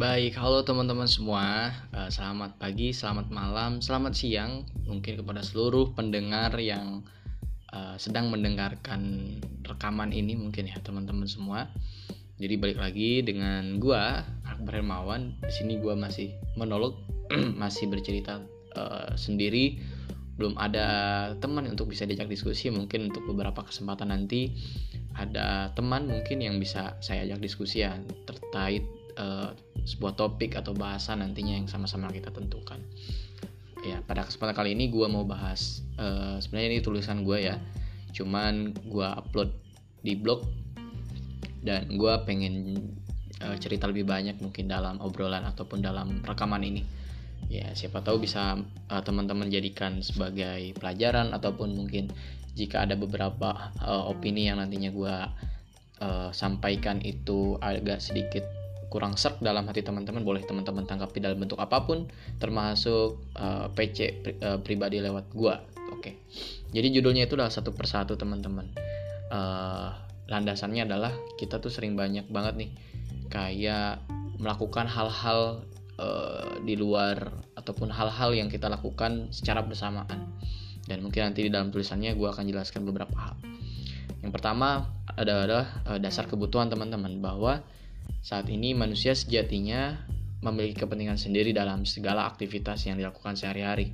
Baik, 0.00 0.32
halo 0.40 0.64
teman-teman 0.64 1.04
semua. 1.04 1.76
Uh, 1.92 2.08
selamat 2.08 2.56
pagi, 2.56 2.88
selamat 2.88 3.28
malam, 3.28 3.84
selamat 3.84 4.16
siang. 4.16 4.64
Mungkin 4.88 5.20
kepada 5.20 5.44
seluruh 5.44 5.92
pendengar 5.92 6.56
yang 6.56 7.04
uh, 7.68 8.00
sedang 8.00 8.32
mendengarkan 8.32 9.36
rekaman 9.60 10.08
ini 10.08 10.40
mungkin 10.40 10.72
ya 10.72 10.80
teman-teman 10.80 11.28
semua. 11.28 11.68
Jadi 12.40 12.56
balik 12.56 12.80
lagi 12.80 13.20
dengan 13.20 13.76
gua 13.76 14.24
Akbar 14.48 14.80
Hermawan. 14.80 15.36
Di 15.44 15.52
sini 15.52 15.76
gua 15.76 15.92
masih 16.00 16.32
monolog, 16.56 16.96
masih 17.60 17.92
bercerita 17.92 18.40
uh, 18.80 19.12
sendiri. 19.20 19.84
Belum 20.40 20.56
ada 20.56 20.88
teman 21.44 21.68
untuk 21.68 21.92
bisa 21.92 22.08
diajak 22.08 22.32
diskusi. 22.32 22.72
Mungkin 22.72 23.12
untuk 23.12 23.28
beberapa 23.28 23.68
kesempatan 23.68 24.16
nanti 24.16 24.48
ada 25.12 25.76
teman 25.76 26.08
mungkin 26.08 26.40
yang 26.40 26.56
bisa 26.56 26.96
saya 27.04 27.28
ajak 27.28 27.44
diskusi 27.44 27.84
ya 27.84 28.00
terkait 28.24 28.80
uh, 29.16 29.54
sebuah 29.86 30.14
topik 30.14 30.54
atau 30.58 30.76
bahasan 30.76 31.24
nantinya 31.24 31.56
yang 31.56 31.66
sama-sama 31.66 32.10
kita 32.12 32.30
tentukan. 32.30 32.78
Ya 33.80 34.04
pada 34.04 34.28
kesempatan 34.28 34.52
kali 34.52 34.76
ini 34.76 34.92
gue 34.92 35.06
mau 35.08 35.24
bahas 35.24 35.80
uh, 35.96 36.36
sebenarnya 36.36 36.68
ini 36.76 36.80
tulisan 36.84 37.24
gue 37.24 37.48
ya. 37.48 37.56
Cuman 38.12 38.76
gue 38.76 39.08
upload 39.08 39.50
di 40.04 40.16
blog 40.16 40.44
dan 41.64 41.88
gue 41.88 42.12
pengen 42.28 42.76
uh, 43.40 43.56
cerita 43.56 43.88
lebih 43.88 44.04
banyak 44.04 44.36
mungkin 44.40 44.68
dalam 44.68 45.00
obrolan 45.00 45.44
ataupun 45.48 45.80
dalam 45.80 46.20
rekaman 46.24 46.60
ini. 46.64 46.82
Ya 47.48 47.72
siapa 47.72 48.04
tahu 48.04 48.20
bisa 48.20 48.60
uh, 48.92 49.02
teman-teman 49.02 49.48
jadikan 49.48 50.04
sebagai 50.04 50.76
pelajaran 50.76 51.32
ataupun 51.32 51.72
mungkin 51.72 52.12
jika 52.52 52.84
ada 52.84 53.00
beberapa 53.00 53.72
uh, 53.80 54.12
opini 54.12 54.50
yang 54.52 54.60
nantinya 54.60 54.92
gue 54.92 55.16
uh, 56.04 56.28
sampaikan 56.36 57.00
itu 57.00 57.56
agak 57.64 58.04
sedikit 58.04 58.59
kurang 58.90 59.14
serk 59.14 59.38
dalam 59.38 59.64
hati 59.70 59.86
teman-teman 59.86 60.26
boleh 60.26 60.42
teman-teman 60.42 60.82
tanggapi 60.82 61.22
dalam 61.22 61.38
bentuk 61.38 61.62
apa 61.62 61.86
pun 61.86 62.10
termasuk 62.42 63.22
uh, 63.38 63.70
eh, 63.70 63.78
PC 63.78 63.98
pri, 64.20 64.32
uh, 64.42 64.58
pribadi 64.58 64.98
lewat 64.98 65.30
gua. 65.30 65.62
Oke. 65.94 66.02
Okay. 66.02 66.14
jadi 66.70 66.98
judulnya 66.98 67.26
itu 67.26 67.38
adalah 67.38 67.54
satu 67.54 67.70
persatu 67.70 68.18
teman-teman. 68.18 68.66
Uh, 69.30 69.94
landasannya 70.26 70.86
adalah 70.90 71.14
kita 71.38 71.62
tuh 71.62 71.70
sering 71.70 71.94
banyak 71.94 72.26
banget 72.30 72.66
nih 72.66 72.70
kayak 73.30 74.02
melakukan 74.42 74.90
hal-hal 74.90 75.62
uh, 75.98 76.58
di 76.66 76.74
luar 76.74 77.30
ataupun 77.54 77.94
hal-hal 77.94 78.34
yang 78.34 78.50
kita 78.50 78.66
lakukan 78.66 79.30
secara 79.30 79.62
bersamaan. 79.62 80.34
Dan 80.86 81.06
mungkin 81.06 81.30
nanti 81.30 81.46
di 81.46 81.50
dalam 81.50 81.70
tulisannya 81.70 82.18
gue 82.18 82.26
akan 82.26 82.46
jelaskan 82.50 82.82
beberapa 82.82 83.14
hal. 83.14 83.34
Yang 84.22 84.32
pertama 84.34 84.90
adalah 85.14 85.86
dasar 86.02 86.26
kebutuhan 86.26 86.66
teman-teman 86.66 87.22
bahwa 87.22 87.62
saat 88.20 88.48
ini 88.52 88.76
manusia 88.76 89.16
sejatinya 89.16 89.96
memiliki 90.40 90.84
kepentingan 90.84 91.20
sendiri 91.20 91.52
dalam 91.52 91.84
segala 91.84 92.24
aktivitas 92.28 92.88
yang 92.88 92.96
dilakukan 92.96 93.36
sehari-hari. 93.36 93.92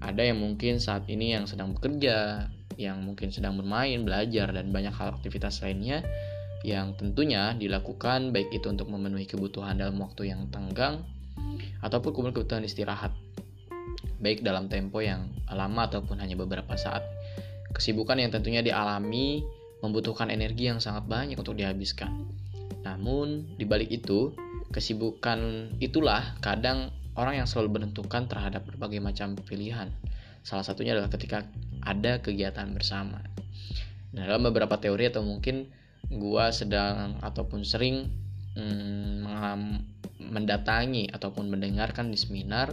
Ada 0.00 0.32
yang 0.32 0.40
mungkin 0.40 0.80
saat 0.80 1.04
ini 1.10 1.36
yang 1.36 1.44
sedang 1.44 1.76
bekerja, 1.76 2.48
yang 2.78 3.02
mungkin 3.02 3.34
sedang 3.34 3.58
bermain, 3.58 4.06
belajar, 4.06 4.54
dan 4.54 4.70
banyak 4.70 4.94
hal 4.94 5.18
aktivitas 5.18 5.60
lainnya 5.66 6.06
yang 6.66 6.94
tentunya 6.98 7.54
dilakukan 7.54 8.34
baik 8.34 8.50
itu 8.50 8.66
untuk 8.66 8.90
memenuhi 8.90 9.30
kebutuhan 9.30 9.78
dalam 9.78 9.94
waktu 10.02 10.34
yang 10.34 10.50
tenggang 10.50 11.06
ataupun 11.86 12.10
kemudian 12.10 12.34
kebutuhan 12.34 12.66
istirahat 12.66 13.14
baik 14.18 14.42
dalam 14.42 14.66
tempo 14.66 14.98
yang 14.98 15.30
lama 15.46 15.86
ataupun 15.86 16.18
hanya 16.18 16.34
beberapa 16.34 16.74
saat. 16.74 17.06
Kesibukan 17.70 18.18
yang 18.18 18.34
tentunya 18.34 18.64
dialami 18.64 19.46
membutuhkan 19.78 20.34
energi 20.34 20.66
yang 20.66 20.82
sangat 20.82 21.06
banyak 21.06 21.38
untuk 21.38 21.54
dihabiskan. 21.54 22.26
Namun, 22.88 23.58
di 23.60 23.68
balik 23.68 23.92
itu, 23.92 24.32
kesibukan 24.72 25.72
itulah 25.76 26.40
kadang 26.40 26.88
orang 27.18 27.44
yang 27.44 27.48
selalu 27.50 27.80
menentukan 27.80 28.24
terhadap 28.30 28.64
berbagai 28.64 29.02
macam 29.04 29.36
pilihan. 29.44 29.92
Salah 30.40 30.64
satunya 30.64 30.96
adalah 30.96 31.12
ketika 31.12 31.44
ada 31.84 32.24
kegiatan 32.24 32.72
bersama. 32.72 33.20
Nah, 34.16 34.24
dalam 34.24 34.48
beberapa 34.48 34.80
teori 34.80 35.12
atau 35.12 35.20
mungkin 35.20 35.68
gua 36.08 36.48
sedang 36.48 37.20
ataupun 37.20 37.68
sering 37.68 38.08
hmm, 38.56 39.28
mendatangi 40.32 41.12
ataupun 41.12 41.52
mendengarkan 41.52 42.08
di 42.08 42.16
seminar 42.16 42.72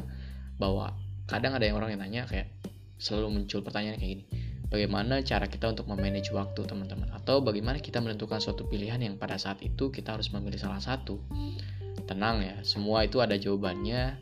bahwa 0.55 0.95
kadang 1.27 1.57
ada 1.57 1.67
yang 1.67 1.75
orang 1.75 1.97
yang 1.97 2.01
tanya 2.01 2.23
kayak 2.29 2.47
selalu 2.95 3.41
muncul 3.41 3.59
pertanyaan 3.59 3.99
kayak 3.99 4.11
gini 4.19 4.25
bagaimana 4.69 5.21
cara 5.21 5.45
kita 5.45 5.71
untuk 5.71 5.85
memanage 5.89 6.33
waktu 6.33 6.65
teman-teman. 6.65 7.09
Atau 7.13 7.41
bagaimana 7.41 7.81
kita 7.81 8.01
menentukan 8.01 8.41
suatu 8.41 8.65
pilihan 8.65 8.99
yang 9.01 9.15
pada 9.15 9.37
saat 9.37 9.61
itu 9.61 9.93
kita 9.93 10.17
harus 10.17 10.33
memilih 10.33 10.57
salah 10.57 10.81
satu. 10.81 11.21
Tenang 12.05 12.41
ya 12.43 12.55
semua 12.65 13.05
itu 13.05 13.21
ada 13.21 13.37
jawabannya. 13.37 14.19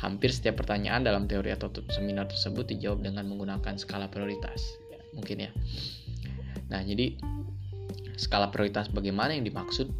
Hampir 0.00 0.32
setiap 0.32 0.64
pertanyaan 0.64 1.04
dalam 1.04 1.28
teori 1.28 1.52
atau 1.52 1.68
seminar 1.92 2.24
tersebut 2.30 2.72
dijawab 2.72 3.04
dengan 3.04 3.26
menggunakan 3.28 3.76
skala 3.76 4.08
prioritas. 4.08 4.78
Ya, 4.88 5.00
mungkin 5.12 5.36
ya. 5.44 5.50
Nah 6.72 6.80
jadi 6.80 7.20
skala 8.16 8.48
prioritas 8.48 8.88
bagaimana 8.88 9.36
yang 9.36 9.44
dimaksud? 9.44 9.90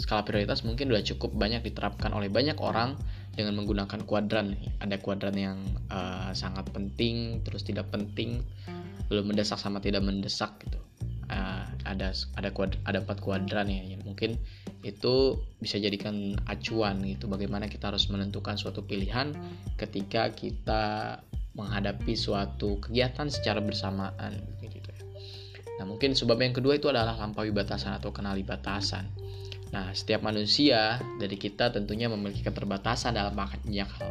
Skala 0.00 0.24
prioritas 0.24 0.64
mungkin 0.64 0.90
sudah 0.90 1.04
cukup 1.04 1.36
banyak 1.36 1.60
diterapkan 1.66 2.10
oleh 2.16 2.32
banyak 2.32 2.56
orang 2.62 2.96
dengan 3.34 3.58
menggunakan 3.58 4.06
kuadran. 4.06 4.54
Ada 4.80 5.02
kuadran 5.02 5.36
yang 5.36 5.58
uh, 5.90 6.30
sangat 6.32 6.70
penting 6.70 7.42
terus 7.42 7.66
tidak 7.66 7.90
penting 7.90 8.40
belum 9.12 9.32
mendesak 9.32 9.60
sama 9.60 9.80
tidak 9.80 10.04
mendesak 10.04 10.56
gitu 10.64 10.80
uh, 11.30 11.64
ada 11.84 12.12
ada 12.36 12.48
kuad, 12.52 12.76
ada 12.84 13.00
empat 13.00 13.20
kuadran 13.20 13.68
ya 13.68 13.82
yang 13.84 14.02
mungkin 14.04 14.36
itu 14.84 15.40
bisa 15.60 15.80
jadikan 15.80 16.36
acuan 16.44 17.00
gitu 17.04 17.28
bagaimana 17.28 17.68
kita 17.68 17.92
harus 17.92 18.08
menentukan 18.12 18.56
suatu 18.60 18.84
pilihan 18.84 19.32
ketika 19.80 20.28
kita 20.32 20.84
menghadapi 21.54 22.18
suatu 22.18 22.82
kegiatan 22.82 23.30
secara 23.30 23.62
bersamaan 23.62 24.42
gitu 24.60 24.90
ya. 24.90 25.02
Nah 25.78 25.84
mungkin 25.86 26.12
sebab 26.18 26.34
yang 26.42 26.50
kedua 26.50 26.76
itu 26.76 26.90
adalah 26.90 27.14
lampaui 27.14 27.54
batasan 27.54 27.94
atau 27.94 28.10
kenali 28.10 28.42
batasan. 28.42 29.06
Nah 29.70 29.94
setiap 29.94 30.26
manusia 30.26 30.98
dari 31.22 31.38
kita 31.38 31.70
tentunya 31.70 32.10
memiliki 32.10 32.42
keterbatasan 32.42 33.14
dalam 33.14 33.38
banyak 33.38 33.86
hal, 33.86 34.10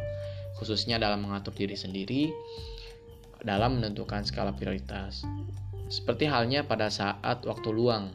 khususnya 0.56 0.96
dalam 0.96 1.20
mengatur 1.20 1.52
diri 1.52 1.76
sendiri, 1.76 2.32
dalam 3.44 3.78
menentukan 3.78 4.24
skala 4.24 4.56
prioritas. 4.56 5.22
Seperti 5.92 6.24
halnya 6.26 6.64
pada 6.64 6.88
saat 6.88 7.44
waktu 7.44 7.68
luang. 7.70 8.10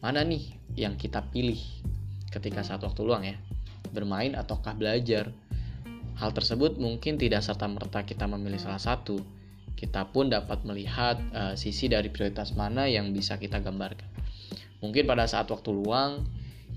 Mana 0.00 0.24
nih 0.24 0.56
yang 0.74 0.96
kita 0.96 1.22
pilih 1.30 1.60
ketika 2.32 2.64
saat 2.64 2.80
waktu 2.82 3.00
luang 3.04 3.22
ya? 3.22 3.36
Bermain 3.92 4.32
ataukah 4.32 4.72
belajar? 4.74 5.30
Hal 6.16 6.32
tersebut 6.32 6.80
mungkin 6.80 7.20
tidak 7.20 7.44
serta-merta 7.44 8.02
kita 8.08 8.24
memilih 8.24 8.58
salah 8.58 8.80
satu. 8.80 9.20
Kita 9.76 10.08
pun 10.08 10.32
dapat 10.32 10.64
melihat 10.64 11.20
uh, 11.36 11.54
sisi 11.54 11.92
dari 11.92 12.08
prioritas 12.08 12.56
mana 12.56 12.88
yang 12.88 13.12
bisa 13.12 13.36
kita 13.36 13.60
gambarkan. 13.60 14.08
Mungkin 14.80 15.06
pada 15.06 15.28
saat 15.28 15.46
waktu 15.52 15.70
luang 15.70 16.26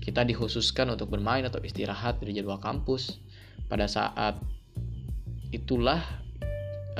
kita 0.04 0.22
dikhususkan 0.22 0.92
untuk 0.92 1.08
bermain 1.08 1.42
atau 1.48 1.58
istirahat 1.64 2.20
dari 2.20 2.36
jadwal 2.36 2.60
kampus. 2.60 3.18
Pada 3.66 3.90
saat 3.90 4.38
itulah 5.50 6.02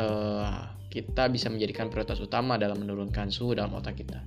uh, 0.01 0.76
kita 0.97 1.29
bisa 1.29 1.53
menjadikan 1.53 1.93
prioritas 1.93 2.17
utama 2.25 2.57
dalam 2.57 2.81
menurunkan 2.81 3.29
suhu 3.29 3.53
dalam 3.53 3.77
otak 3.77 4.01
kita. 4.01 4.25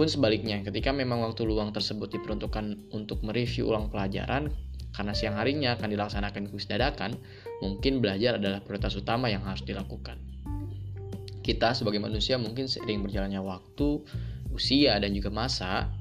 Pun 0.00 0.08
sebaliknya, 0.08 0.64
ketika 0.64 0.96
memang 0.96 1.20
waktu 1.20 1.44
luang 1.44 1.76
tersebut 1.76 2.08
diperuntukkan 2.16 2.88
untuk 2.96 3.20
mereview 3.20 3.68
ulang 3.68 3.92
pelajaran, 3.92 4.48
karena 4.96 5.12
siang 5.12 5.36
harinya 5.36 5.76
akan 5.76 5.92
dilaksanakan 5.92 6.48
kuis 6.48 6.64
dadakan, 6.64 7.20
mungkin 7.60 8.00
belajar 8.00 8.40
adalah 8.40 8.64
prioritas 8.64 8.96
utama 8.96 9.28
yang 9.28 9.44
harus 9.44 9.60
dilakukan. 9.60 10.16
Kita 11.44 11.76
sebagai 11.76 12.00
manusia 12.00 12.40
mungkin 12.40 12.64
sering 12.64 13.04
berjalannya 13.04 13.44
waktu, 13.44 14.00
usia, 14.56 14.96
dan 14.96 15.12
juga 15.12 15.28
masa, 15.28 15.92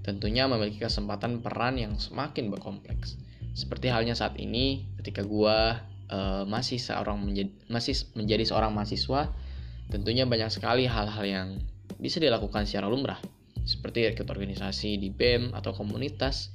tentunya 0.00 0.48
memiliki 0.48 0.80
kesempatan 0.80 1.44
peran 1.44 1.76
yang 1.76 2.00
semakin 2.00 2.48
berkompleks. 2.48 3.20
Seperti 3.52 3.92
halnya 3.92 4.16
saat 4.16 4.40
ini, 4.40 4.88
ketika 5.00 5.20
gua 5.20 5.84
uh, 6.14 6.42
masih 6.46 6.78
seorang 6.78 7.18
menjadi 7.18 7.50
masih 7.66 7.98
menjadi 8.14 8.46
seorang 8.46 8.70
mahasiswa 8.70 9.34
tentunya 9.90 10.24
banyak 10.24 10.48
sekali 10.54 10.86
hal-hal 10.86 11.24
yang 11.26 11.48
bisa 11.98 12.22
dilakukan 12.22 12.64
secara 12.64 12.86
lumrah 12.86 13.18
seperti 13.66 14.06
ikut 14.12 14.28
organisasi 14.28 15.00
di 15.00 15.10
BEM 15.10 15.56
atau 15.56 15.74
komunitas 15.74 16.54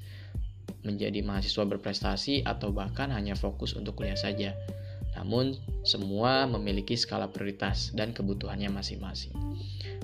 menjadi 0.86 1.26
mahasiswa 1.26 1.66
berprestasi 1.66 2.46
atau 2.46 2.70
bahkan 2.72 3.10
hanya 3.12 3.34
fokus 3.34 3.74
untuk 3.74 4.00
kuliah 4.00 4.16
saja. 4.16 4.54
Namun 5.18 5.58
semua 5.82 6.46
memiliki 6.46 6.94
skala 6.94 7.34
prioritas 7.34 7.92
dan 7.98 8.14
kebutuhannya 8.14 8.70
masing-masing. 8.70 9.34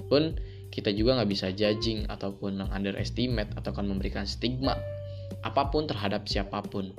Pun 0.10 0.36
kita 0.74 0.92
juga 0.92 1.22
nggak 1.22 1.30
bisa 1.30 1.48
judging 1.54 2.10
ataupun 2.10 2.60
meng-underestimate 2.60 3.54
atau 3.56 3.72
akan 3.72 3.96
memberikan 3.96 4.28
stigma 4.28 4.76
apa 5.46 5.70
pun 5.72 5.88
terhadap 5.88 6.26
siapa 6.28 6.62
pun 6.66 6.92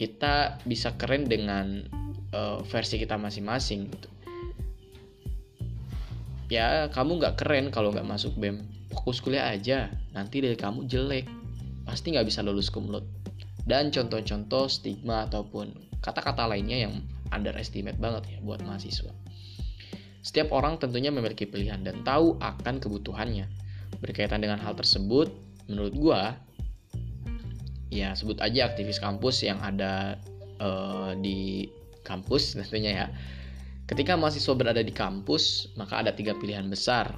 kita 0.00 0.64
bisa 0.64 0.96
keren 0.96 1.28
dengan 1.28 1.84
uh, 2.32 2.64
versi 2.64 2.96
kita 2.96 3.20
masing-masing 3.20 3.92
gitu. 3.92 4.08
Ya 6.48 6.88
kamu 6.88 7.20
nggak 7.20 7.36
keren 7.36 7.68
kalau 7.68 7.92
nggak 7.92 8.08
masuk 8.08 8.32
bem 8.40 8.64
fokus 8.88 9.20
kuliah 9.20 9.52
aja. 9.52 9.92
Nanti 10.16 10.40
dari 10.40 10.56
kamu 10.56 10.88
jelek. 10.88 11.28
Pasti 11.84 12.16
nggak 12.16 12.24
bisa 12.24 12.40
lulus 12.40 12.72
kumlot 12.72 13.04
dan 13.70 13.94
contoh-contoh 13.94 14.66
stigma 14.66 15.30
ataupun 15.30 15.70
kata-kata 16.00 16.48
lainnya 16.48 16.88
yang 16.88 16.94
underestimate 17.30 18.00
banget 18.02 18.26
ya 18.34 18.38
buat 18.42 18.58
mahasiswa. 18.66 19.12
Setiap 20.20 20.50
orang 20.50 20.76
tentunya 20.82 21.14
memiliki 21.14 21.46
pilihan 21.46 21.80
dan 21.80 22.02
tahu 22.02 22.36
akan 22.42 22.82
kebutuhannya. 22.82 23.46
Berkaitan 24.02 24.42
dengan 24.42 24.60
hal 24.60 24.74
tersebut, 24.76 25.32
menurut 25.70 25.94
gua 25.96 26.20
ya 27.90 28.14
sebut 28.14 28.38
aja 28.38 28.70
aktivis 28.70 29.02
kampus 29.02 29.42
yang 29.42 29.58
ada 29.58 30.16
uh, 30.62 31.12
di 31.18 31.68
kampus 32.06 32.54
tentunya 32.58 33.04
ya. 33.04 33.06
Ketika 33.90 34.14
mahasiswa 34.14 34.54
berada 34.54 34.86
di 34.86 34.94
kampus, 34.94 35.74
maka 35.74 35.98
ada 35.98 36.14
tiga 36.14 36.38
pilihan 36.38 36.70
besar 36.70 37.10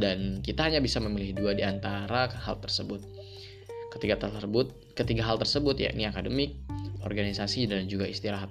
dan 0.00 0.40
kita 0.40 0.64
hanya 0.64 0.80
bisa 0.80 0.96
memilih 0.96 1.36
dua 1.36 1.52
di 1.52 1.60
antara 1.60 2.24
hal 2.32 2.56
tersebut. 2.56 3.04
Ketiga 3.92 4.16
tersebut, 4.16 4.72
ketiga 4.96 5.28
hal 5.28 5.36
tersebut 5.36 5.76
yakni 5.76 6.08
akademik, 6.08 6.56
organisasi 7.04 7.68
dan 7.68 7.84
juga 7.84 8.08
istirahat. 8.08 8.48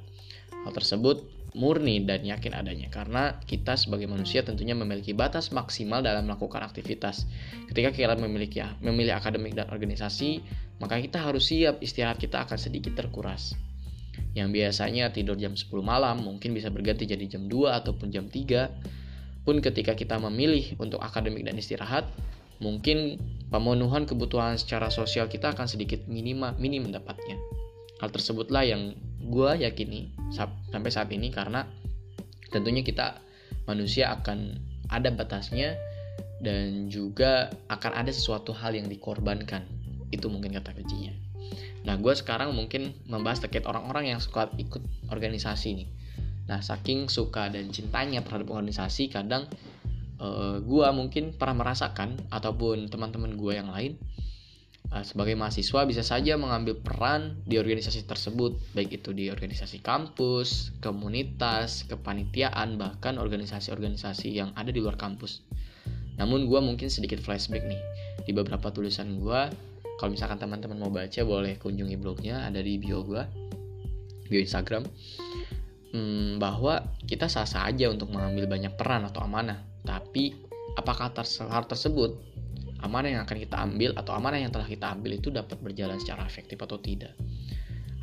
Hal 0.62 0.72
tersebut 0.78 1.26
murni 1.58 2.06
dan 2.06 2.22
yakin 2.22 2.54
adanya 2.54 2.94
karena 2.94 3.42
kita 3.42 3.74
sebagai 3.74 4.06
manusia 4.06 4.46
tentunya 4.46 4.78
memiliki 4.78 5.18
batas 5.18 5.50
maksimal 5.50 6.06
dalam 6.06 6.30
melakukan 6.30 6.62
aktivitas. 6.62 7.26
Ketika 7.72 7.90
kita 7.90 8.14
memiliki 8.22 8.62
memilih 8.86 9.18
akademik 9.18 9.58
dan 9.58 9.70
organisasi, 9.74 10.46
maka 10.78 11.02
kita 11.02 11.18
harus 11.18 11.50
siap 11.50 11.82
istirahat 11.82 12.22
kita 12.22 12.46
akan 12.46 12.58
sedikit 12.58 12.94
terkuras. 12.94 13.58
Yang 14.38 14.50
biasanya 14.62 15.10
tidur 15.10 15.40
jam 15.40 15.58
10 15.58 15.70
malam 15.82 16.22
mungkin 16.22 16.54
bisa 16.54 16.70
berganti 16.70 17.10
jadi 17.10 17.26
jam 17.26 17.50
2 17.50 17.80
ataupun 17.82 18.14
jam 18.14 18.30
3. 18.30 19.44
Pun 19.48 19.58
ketika 19.64 19.98
kita 19.98 20.22
memilih 20.22 20.78
untuk 20.78 21.02
akademik 21.02 21.42
dan 21.42 21.58
istirahat, 21.58 22.06
mungkin 22.62 23.18
pemenuhan 23.50 24.06
kebutuhan 24.06 24.60
secara 24.60 24.94
sosial 24.94 25.26
kita 25.32 25.56
akan 25.56 25.66
sedikit 25.66 26.06
minima 26.06 26.54
minim 26.62 26.86
mendapatnya. 26.86 27.40
Hal 28.00 28.14
tersebutlah 28.14 28.64
yang 28.68 28.94
gue 29.20 29.52
yakini 29.60 30.16
sampai 30.72 30.90
saat 30.90 31.12
ini 31.12 31.30
karena 31.30 31.68
tentunya 32.50 32.82
kita 32.82 33.20
manusia 33.70 34.10
akan 34.16 34.58
ada 34.90 35.14
batasnya 35.14 35.78
dan 36.42 36.88
juga 36.88 37.54
akan 37.70 37.92
ada 37.94 38.10
sesuatu 38.10 38.56
hal 38.56 38.74
yang 38.74 38.88
dikorbankan. 38.88 39.68
Itu 40.10 40.32
mungkin 40.32 40.56
kata 40.56 40.74
kuncinya. 40.74 41.14
Nah 41.86 41.96
gue 42.00 42.14
sekarang 42.16 42.56
mungkin 42.56 42.96
membahas 43.06 43.46
terkait 43.46 43.64
orang-orang 43.70 44.16
yang 44.16 44.20
suka 44.20 44.50
ikut 44.58 44.82
organisasi 45.14 45.70
nih. 45.84 45.90
Nah 46.50 46.60
saking 46.66 47.08
suka 47.12 47.52
dan 47.54 47.70
cintanya 47.70 48.26
terhadap 48.26 48.50
organisasi 48.50 49.14
kadang 49.14 49.46
uh, 50.18 50.26
eh, 50.26 50.58
gue 50.64 50.88
mungkin 50.92 51.38
pernah 51.38 51.62
merasakan 51.64 52.18
ataupun 52.34 52.90
teman-teman 52.90 53.38
gue 53.38 53.54
yang 53.54 53.70
lain 53.70 53.96
sebagai 55.06 55.38
mahasiswa 55.38 55.86
bisa 55.86 56.02
saja 56.02 56.34
mengambil 56.34 56.74
peran 56.82 57.38
di 57.46 57.62
organisasi 57.62 58.10
tersebut, 58.10 58.58
baik 58.74 59.02
itu 59.02 59.14
di 59.14 59.30
organisasi 59.30 59.86
kampus, 59.86 60.74
komunitas, 60.82 61.86
kepanitiaan, 61.86 62.82
bahkan 62.82 63.22
organisasi-organisasi 63.22 64.34
yang 64.34 64.50
ada 64.58 64.74
di 64.74 64.82
luar 64.82 64.98
kampus. 64.98 65.46
Namun 66.18 66.50
gue 66.50 66.60
mungkin 66.60 66.90
sedikit 66.90 67.22
flashback 67.22 67.70
nih 67.70 67.82
di 68.26 68.34
beberapa 68.34 68.74
tulisan 68.74 69.22
gue. 69.22 69.42
Kalau 70.02 70.10
misalkan 70.10 70.42
teman-teman 70.42 70.82
mau 70.82 70.90
baca 70.90 71.22
boleh 71.22 71.62
kunjungi 71.62 71.96
blognya 72.02 72.50
ada 72.50 72.58
di 72.58 72.82
bio 72.82 73.06
gue, 73.06 73.22
bio 74.26 74.42
Instagram. 74.42 74.90
Hmm, 75.94 76.42
bahwa 76.42 76.82
kita 77.06 77.30
sah-sah 77.30 77.66
aja 77.66 77.90
untuk 77.94 78.10
mengambil 78.10 78.46
banyak 78.50 78.74
peran 78.74 79.06
atau 79.06 79.26
amanah, 79.26 79.62
tapi 79.86 80.34
apakah 80.78 81.14
hal 81.50 81.66
tersebut 81.66 82.18
amanah 82.80 83.10
yang 83.12 83.22
akan 83.28 83.38
kita 83.40 83.58
ambil 83.60 83.92
atau 83.96 84.12
amanah 84.16 84.40
yang 84.40 84.52
telah 84.52 84.68
kita 84.68 84.92
ambil 84.92 85.20
itu 85.20 85.30
dapat 85.30 85.60
berjalan 85.60 86.00
secara 86.00 86.24
efektif 86.24 86.60
atau 86.60 86.80
tidak. 86.80 87.16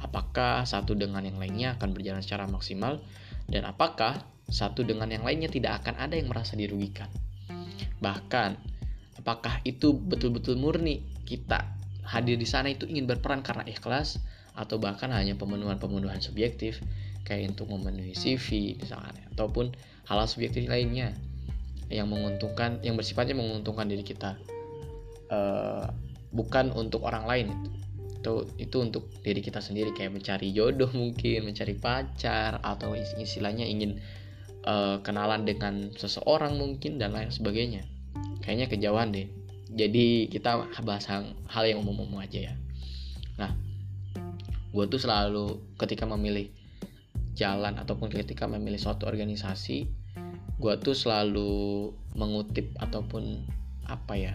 Apakah 0.05 0.69
satu 0.69 0.93
dengan 0.93 1.25
yang 1.25 1.40
lainnya 1.40 1.81
akan 1.81 1.96
berjalan 1.96 2.20
secara 2.20 2.44
maksimal 2.44 3.00
dan 3.49 3.64
apakah 3.64 4.20
satu 4.46 4.87
dengan 4.87 5.11
yang 5.11 5.26
lainnya 5.26 5.50
tidak 5.50 5.82
akan 5.82 5.99
ada 5.99 6.14
yang 6.14 6.31
merasa 6.31 6.55
dirugikan. 6.55 7.11
Bahkan, 7.99 8.50
apakah 9.19 9.58
itu 9.67 9.90
betul-betul 9.96 10.55
murni 10.55 11.02
kita 11.26 11.67
hadir 12.06 12.38
di 12.38 12.46
sana 12.46 12.70
itu 12.70 12.87
ingin 12.87 13.11
berperan 13.11 13.43
karena 13.43 13.67
ikhlas 13.67 14.23
atau 14.55 14.78
bahkan 14.78 15.11
hanya 15.11 15.34
pemenuhan-pemenuhan 15.34 16.23
subjektif 16.23 16.78
kayak 17.26 17.58
untuk 17.58 17.75
memenuhi 17.75 18.14
CV 18.14 18.78
misalnya 18.78 19.26
ataupun 19.34 19.75
hal-hal 20.06 20.31
subjektif 20.31 20.70
lainnya 20.70 21.11
yang 21.90 22.06
menguntungkan 22.06 22.78
yang 22.87 22.94
bersifatnya 22.94 23.34
menguntungkan 23.34 23.90
diri 23.90 24.06
kita 24.06 24.38
uh, 25.31 25.88
bukan 26.34 26.75
untuk 26.75 27.06
orang 27.06 27.25
lain 27.26 27.46
itu. 27.55 28.34
Itu 28.58 28.82
untuk 28.82 29.06
diri 29.23 29.38
kita 29.38 29.62
sendiri 29.62 29.94
kayak 29.94 30.19
mencari 30.19 30.50
jodoh 30.50 30.90
mungkin 30.90 31.46
mencari 31.46 31.78
pacar 31.78 32.58
atau 32.58 32.99
istilahnya 32.99 33.62
ingin 33.62 34.02
uh, 34.67 34.99
kenalan 35.06 35.46
dengan 35.46 35.94
seseorang 35.94 36.58
mungkin 36.58 36.99
dan 36.99 37.14
lain 37.14 37.31
sebagainya. 37.31 37.87
Kayaknya 38.43 38.67
kejauhan 38.67 39.08
deh. 39.14 39.31
Jadi 39.70 40.26
kita 40.31 40.67
bahas 40.82 41.06
hal 41.06 41.64
yang 41.67 41.82
umum-umum 41.82 42.19
aja 42.19 42.50
ya. 42.50 42.55
Nah 43.38 43.55
gue 44.75 44.84
tuh 44.90 45.00
selalu 45.00 45.62
ketika 45.81 46.05
memilih 46.05 46.52
jalan 47.37 47.76
ataupun 47.76 48.08
ketika 48.12 48.49
memilih 48.49 48.81
suatu 48.81 49.05
organisasi 49.05 49.88
gue 50.56 50.75
tuh 50.81 50.96
selalu 50.96 51.93
mengutip 52.17 52.73
ataupun 52.81 53.44
apa 53.84 54.14
ya 54.17 54.34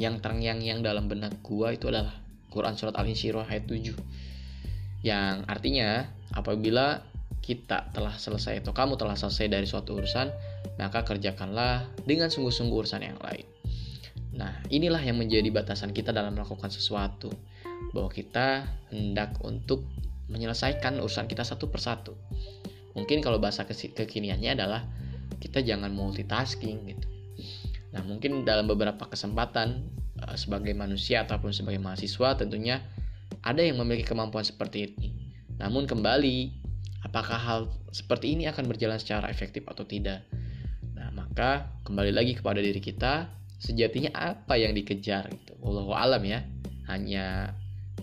yang 0.00 0.20
terngiang-ngiang 0.22 0.80
dalam 0.80 1.08
benak 1.10 1.40
gua 1.44 1.74
itu 1.74 1.88
adalah 1.88 2.16
Quran 2.52 2.76
surat 2.76 2.96
Al-Insyirah 2.96 3.48
ayat 3.48 3.64
7 3.68 3.96
yang 5.02 5.42
artinya 5.50 6.06
apabila 6.30 7.02
kita 7.42 7.90
telah 7.90 8.14
selesai 8.14 8.62
atau 8.62 8.70
kamu 8.70 8.94
telah 8.94 9.18
selesai 9.18 9.50
dari 9.50 9.66
suatu 9.66 9.98
urusan 9.98 10.30
maka 10.78 11.02
kerjakanlah 11.02 11.90
dengan 12.06 12.30
sungguh-sungguh 12.30 12.86
urusan 12.86 13.02
yang 13.02 13.18
lain. 13.18 13.44
Nah 14.38 14.62
inilah 14.70 15.02
yang 15.02 15.18
menjadi 15.18 15.50
batasan 15.50 15.90
kita 15.90 16.14
dalam 16.14 16.38
melakukan 16.38 16.70
sesuatu. 16.70 17.34
Bahwa 17.92 18.08
kita 18.08 18.64
hendak 18.94 19.36
untuk 19.44 19.84
menyelesaikan 20.30 21.02
urusan 21.02 21.28
kita 21.28 21.44
satu 21.44 21.68
persatu. 21.68 22.16
Mungkin 22.96 23.20
kalau 23.20 23.36
bahasa 23.42 23.66
kekiniannya 23.66 24.54
adalah 24.56 24.86
kita 25.42 25.60
jangan 25.60 25.90
multitasking 25.92 26.78
gitu 26.88 27.11
Nah, 27.92 28.02
mungkin 28.04 28.48
dalam 28.48 28.64
beberapa 28.68 29.04
kesempatan 29.04 29.84
uh, 30.24 30.36
sebagai 30.36 30.72
manusia 30.72 31.24
ataupun 31.28 31.52
sebagai 31.52 31.78
mahasiswa 31.78 32.40
tentunya 32.40 32.80
ada 33.44 33.60
yang 33.60 33.80
memiliki 33.80 34.08
kemampuan 34.08 34.44
seperti 34.44 34.92
ini. 34.92 35.12
Namun 35.60 35.84
kembali, 35.84 36.52
apakah 37.04 37.36
hal 37.36 37.60
seperti 37.92 38.32
ini 38.32 38.48
akan 38.48 38.64
berjalan 38.68 38.96
secara 38.96 39.28
efektif 39.28 39.68
atau 39.68 39.84
tidak? 39.84 40.24
Nah, 40.96 41.12
maka 41.12 41.68
kembali 41.84 42.12
lagi 42.16 42.32
kepada 42.32 42.64
diri 42.64 42.80
kita, 42.80 43.28
sejatinya 43.60 44.10
apa 44.16 44.56
yang 44.56 44.72
dikejar 44.72 45.28
gitu. 45.28 45.52
Allah 45.62 45.86
alam 45.96 46.22
ya. 46.24 46.40
Hanya 46.88 47.54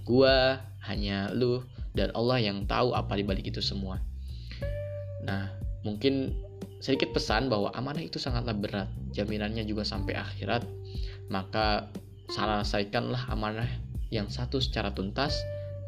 gua, 0.07 0.63
hanya 0.87 1.33
lu 1.35 1.65
dan 1.93 2.13
Allah 2.15 2.39
yang 2.39 2.63
tahu 2.69 2.95
apa 2.95 3.17
di 3.17 3.23
balik 3.25 3.49
itu 3.49 3.59
semua. 3.59 3.99
Nah, 5.25 5.51
mungkin 5.83 6.31
sedikit 6.79 7.11
pesan 7.11 7.51
bahwa 7.51 7.71
amanah 7.75 8.03
itu 8.03 8.17
sangatlah 8.17 8.55
berat, 8.55 8.89
jaminannya 9.11 9.67
juga 9.67 9.83
sampai 9.83 10.15
akhirat. 10.15 10.63
Maka 11.29 11.91
selesaikanlah 12.31 13.29
amanah 13.29 13.67
yang 14.09 14.31
satu 14.31 14.63
secara 14.63 14.95
tuntas, 14.95 15.35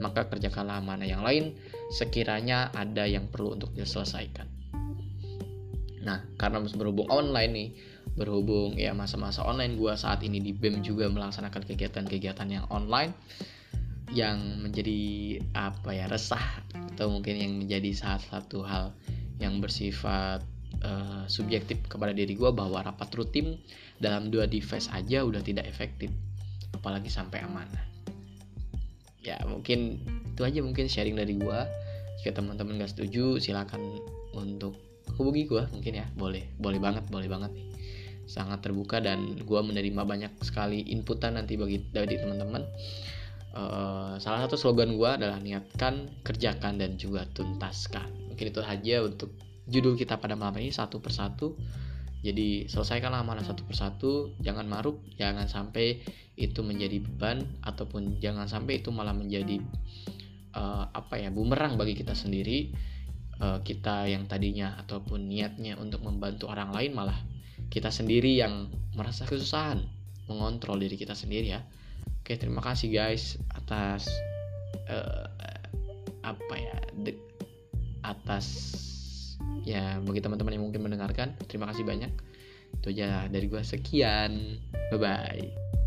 maka 0.04 0.28
kerjakanlah 0.28 0.84
amanah 0.84 1.08
yang 1.08 1.24
lain 1.26 1.58
sekiranya 1.96 2.70
ada 2.76 3.08
yang 3.08 3.32
perlu 3.32 3.56
untuk 3.58 3.74
diselesaikan. 3.74 4.46
Nah, 6.02 6.26
karena 6.36 6.60
berhubung 6.62 7.08
online 7.14 7.52
nih, 7.54 7.70
berhubung 8.18 8.76
ya 8.76 8.92
masa-masa 8.92 9.46
online 9.46 9.80
gue 9.80 9.94
saat 9.96 10.26
ini 10.26 10.44
di 10.44 10.52
BEM 10.52 10.84
juga 10.84 11.08
melaksanakan 11.08 11.64
kegiatan-kegiatan 11.64 12.50
yang 12.50 12.66
online 12.68 13.16
yang 14.12 14.60
menjadi 14.60 15.40
apa 15.56 15.96
ya 15.96 16.12
resah 16.12 16.68
atau 16.76 17.08
mungkin 17.08 17.40
yang 17.40 17.54
menjadi 17.56 17.96
salah 17.96 18.20
satu 18.20 18.60
hal 18.68 18.92
yang 19.40 19.64
bersifat 19.64 20.44
uh, 20.84 21.24
subjektif 21.30 21.82
kepada 21.88 22.12
diri 22.14 22.34
gue 22.34 22.50
bahwa 22.54 22.82
rapat 22.82 23.10
rutin 23.16 23.58
dalam 24.02 24.30
dua 24.34 24.46
device 24.46 24.90
aja 24.92 25.24
udah 25.26 25.42
tidak 25.42 25.66
efektif 25.70 26.10
apalagi 26.76 27.10
sampai 27.12 27.44
amanah 27.44 27.86
ya 29.22 29.38
mungkin 29.46 30.02
itu 30.34 30.42
aja 30.42 30.60
mungkin 30.66 30.90
sharing 30.90 31.14
dari 31.14 31.38
gue 31.38 31.60
jika 32.22 32.38
teman-teman 32.38 32.82
gak 32.82 32.94
setuju 32.94 33.38
silakan 33.38 34.02
untuk 34.34 34.78
hubungi 35.18 35.48
gue 35.48 35.64
mungkin 35.74 35.94
ya. 36.02 36.06
Boleh 36.16 36.48
boleh 36.58 36.80
banget 36.80 37.04
boleh 37.10 37.28
banget 37.28 37.52
nih. 37.54 37.68
Sangat 38.30 38.64
terbuka 38.64 39.04
dan 39.04 39.36
gue 39.36 39.60
menerima 39.60 40.02
banyak 40.08 40.32
sekali 40.46 40.86
inputan 40.88 41.36
nanti 41.36 41.60
bagi 41.60 41.84
dari 41.92 42.16
teman-teman. 42.16 42.64
Uh, 43.52 44.16
salah 44.24 44.48
satu 44.48 44.56
slogan 44.56 44.96
gue 44.96 45.10
adalah 45.12 45.36
niatkan 45.36 46.08
kerjakan 46.24 46.80
dan 46.80 46.96
juga 46.96 47.28
tuntaskan. 47.36 48.32
Mungkin 48.32 48.46
itu 48.48 48.62
aja 48.64 48.96
untuk 49.04 49.36
judul 49.70 49.98
kita 49.98 50.18
pada 50.18 50.34
malam 50.34 50.58
ini 50.62 50.74
satu 50.74 50.98
persatu. 51.04 51.58
Jadi 52.22 52.70
selesaikanlah 52.70 53.26
amanah 53.26 53.42
satu 53.42 53.66
persatu. 53.66 54.34
Jangan 54.42 54.70
maruk 54.70 55.02
jangan 55.18 55.50
sampai 55.50 56.06
itu 56.38 56.62
menjadi 56.62 57.02
beban 57.02 57.42
ataupun 57.66 58.22
jangan 58.22 58.46
sampai 58.46 58.82
itu 58.82 58.94
malah 58.94 59.14
menjadi 59.14 59.58
uh, 60.54 60.86
apa 60.94 61.18
ya 61.18 61.34
bumerang 61.34 61.82
bagi 61.82 61.98
kita 61.98 62.14
sendiri. 62.14 62.74
Uh, 63.42 63.58
kita 63.66 64.06
yang 64.06 64.30
tadinya 64.30 64.78
ataupun 64.86 65.26
niatnya 65.26 65.74
untuk 65.82 66.06
membantu 66.06 66.46
orang 66.46 66.70
lain 66.78 66.94
malah 66.94 67.18
kita 67.74 67.90
sendiri 67.90 68.38
yang 68.38 68.70
merasa 68.94 69.26
kesusahan 69.26 69.82
mengontrol 70.30 70.78
diri 70.78 70.94
kita 70.94 71.18
sendiri 71.18 71.58
ya. 71.58 71.66
Oke 72.22 72.38
terima 72.38 72.62
kasih 72.62 72.94
guys 72.94 73.42
atas 73.50 74.06
uh, 74.94 75.26
apa 76.22 76.54
ya 76.54 76.78
atas 78.06 78.46
ya 79.68 80.02
bagi 80.02 80.22
teman-teman 80.24 80.58
yang 80.58 80.64
mungkin 80.66 80.82
mendengarkan 80.86 81.38
terima 81.46 81.70
kasih 81.70 81.86
banyak. 81.86 82.12
Itu 82.72 82.96
aja 82.96 83.28
dari 83.28 83.46
gue 83.52 83.62
sekian. 83.62 84.62
Bye 84.92 85.00
bye 85.00 85.81